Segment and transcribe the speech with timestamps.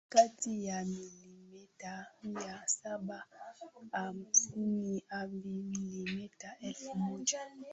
[0.09, 3.23] kati ya milimeta mia saba
[3.91, 7.39] hamsini hadi milimeta elfu moja